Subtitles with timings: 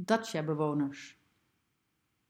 [0.00, 1.18] Dacia-bewoners.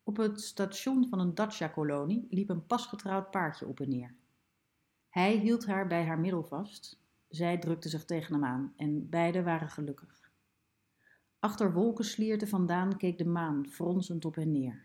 [0.03, 4.15] Op het station van een Dacia-kolonie liep een pasgetrouwd paardje op en neer.
[5.09, 9.45] Hij hield haar bij haar middel vast, zij drukte zich tegen hem aan en beiden
[9.45, 10.31] waren gelukkig.
[11.39, 14.85] Achter wolkenslierten vandaan keek de maan fronsend op hen neer.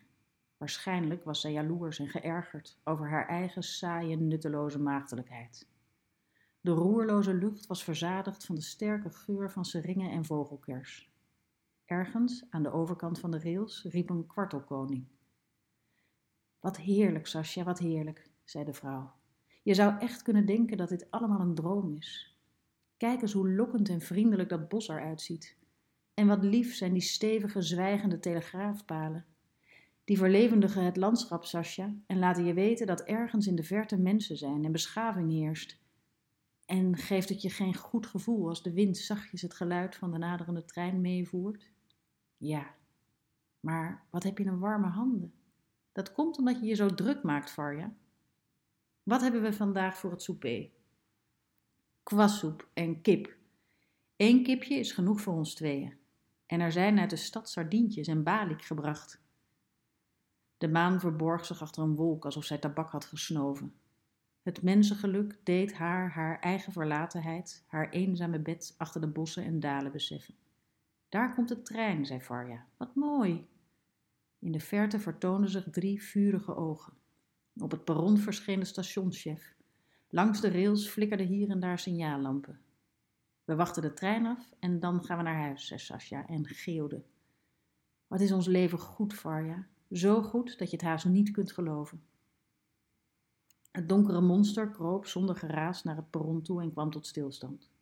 [0.58, 5.68] Waarschijnlijk was zij jaloers en geërgerd over haar eigen saaie, nutteloze maagdelijkheid.
[6.62, 11.13] De roerloze lucht was verzadigd van de sterke geur van seringen en vogelkers.
[11.94, 15.06] Ergens, aan de overkant van de rails, riep een kwartelkoning.
[16.60, 19.12] Wat heerlijk, Sascha, wat heerlijk, zei de vrouw.
[19.64, 22.38] Je zou echt kunnen denken dat dit allemaal een droom is.
[22.98, 25.58] Kijk eens hoe lokkend en vriendelijk dat bos eruit ziet.
[26.14, 29.26] En wat lief zijn die stevige, zwijgende telegraafpalen.
[30.04, 34.38] Die verlevendigen het landschap, Sascha, en laten je weten dat ergens in de verte mensen
[34.38, 35.80] zijn en beschaving heerst.
[36.66, 40.18] En geeft het je geen goed gevoel als de wind zachtjes het geluid van de
[40.18, 41.73] naderende trein meevoert?
[42.44, 42.76] Ja,
[43.60, 45.34] maar wat heb je een warme handen?
[45.92, 47.94] Dat komt omdat je je zo druk maakt, Varja.
[49.04, 50.70] Wat hebben we vandaag voor het souper?
[52.04, 53.36] Kwassoep en kip.
[54.18, 55.98] Eén kipje is genoeg voor ons tweeën.
[56.46, 59.22] En er zijn uit de stad sardientjes en balik gebracht.
[60.58, 63.74] De maan verborg zich achter een wolk alsof zij tabak had gesnoven.
[64.42, 69.92] Het mensengeluk deed haar haar eigen verlatenheid, haar eenzame bed achter de bossen en dalen
[69.92, 70.36] beseffen.
[71.14, 72.66] Daar komt de trein, zei Varja.
[72.78, 73.48] Wat mooi.
[74.40, 76.94] In de verte vertoonden zich drie vurige ogen.
[77.58, 79.56] Op het perron verscheen de stationschef.
[80.10, 82.60] Langs de rails flikkerden hier en daar signaallampen.
[83.44, 87.04] We wachten de trein af en dan gaan we naar huis, zei Sascha en geeuwde.
[88.08, 89.68] Wat is ons leven goed, Varja?
[89.92, 92.04] Zo goed dat je het haast niet kunt geloven.
[93.72, 97.73] Het donkere monster kroop zonder geraas naar het perron toe en kwam tot stilstand.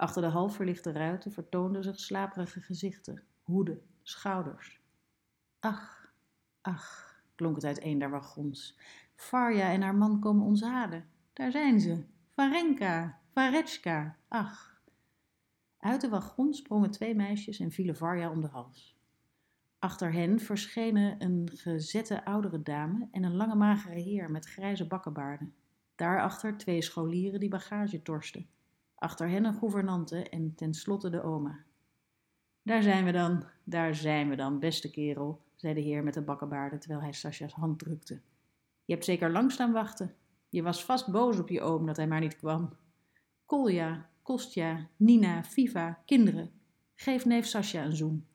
[0.00, 4.80] Achter de half verlichte ruiten vertoonden zich slaperige gezichten, hoeden, schouders.
[5.58, 6.12] Ach,
[6.60, 8.78] ach, klonk het uit een der wagons.
[9.14, 11.08] Varja en haar man komen ons halen.
[11.32, 12.04] Daar zijn ze.
[12.28, 14.82] Varenka, Varetschka, ach.
[15.78, 18.98] Uit de wagon sprongen twee meisjes en vielen Varja om de hals.
[19.78, 25.54] Achter hen verschenen een gezette oudere dame en een lange magere heer met grijze bakkenbaarden.
[25.94, 28.48] Daarachter twee scholieren die bagage torsten.
[29.00, 31.64] Achter hen een gouvernante en tenslotte de oma.
[32.62, 36.22] Daar zijn we dan, daar zijn we dan, beste kerel, zei de heer met de
[36.22, 38.20] bakkenbaarden terwijl hij Sascha's hand drukte.
[38.84, 40.14] Je hebt zeker lang staan wachten.
[40.48, 42.76] Je was vast boos op je oom dat hij maar niet kwam.
[43.46, 46.50] Kolja, Kostja, Nina, Viva, kinderen.
[46.94, 48.26] Geef neef Sascha een zoen.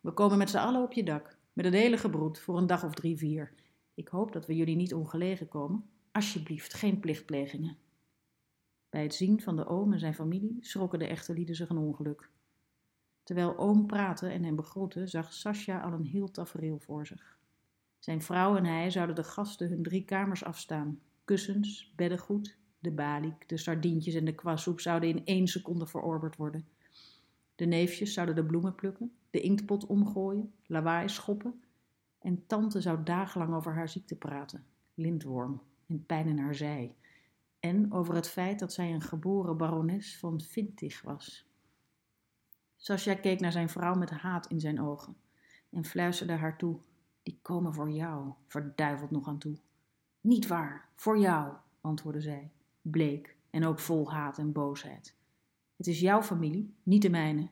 [0.00, 2.84] We komen met z'n allen op je dak, met het hele gebroed, voor een dag
[2.84, 3.52] of drie, vier.
[3.94, 5.84] Ik hoop dat we jullie niet ongelegen komen.
[6.12, 7.76] Alsjeblieft, geen plichtplegingen.
[8.92, 11.78] Bij het zien van de oom en zijn familie schrokken de echte lieden zich een
[11.78, 12.28] ongeluk.
[13.22, 17.38] Terwijl oom praatte en hem begroette, zag Sascha al een heel tafereel voor zich.
[17.98, 21.00] Zijn vrouw en hij zouden de gasten hun drie kamers afstaan.
[21.24, 26.68] Kussens, beddengoed, de balik, de sardientjes en de kwassoep zouden in één seconde verorberd worden.
[27.54, 31.62] De neefjes zouden de bloemen plukken, de inktpot omgooien, lawaai schoppen.
[32.18, 34.64] En tante zou dagenlang over haar ziekte praten,
[34.94, 36.94] lintworm en pijn in haar zij.
[37.64, 41.46] En over het feit dat zij een geboren barones van Vintig was.
[42.76, 45.16] Sascha keek naar zijn vrouw met haat in zijn ogen
[45.70, 46.78] en fluisterde haar toe:
[47.22, 49.56] Die komen voor jou, verduiveld nog aan toe.
[50.20, 55.16] Niet waar, voor jou, antwoordde zij, bleek en ook vol haat en boosheid.
[55.76, 57.48] Het is jouw familie, niet de mijne.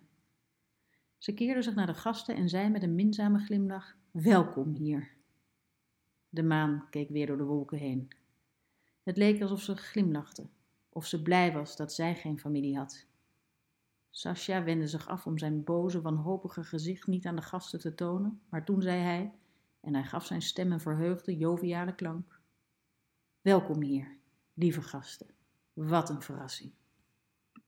[1.19, 5.11] Ze keerde zich naar de gasten en zei met een minzame glimlach: Welkom hier.
[6.29, 8.11] De maan keek weer door de wolken heen.
[9.03, 10.49] Het leek alsof ze glimlachte,
[10.89, 13.07] of ze blij was dat zij geen familie had.
[14.11, 18.41] Sascha wendde zich af om zijn boze, wanhopige gezicht niet aan de gasten te tonen,
[18.49, 19.33] maar toen zei hij,
[19.81, 22.41] en hij gaf zijn stem een verheugde, joviale klank:
[23.41, 24.17] Welkom hier,
[24.55, 25.35] lieve gasten.
[25.73, 26.73] Wat een verrassing.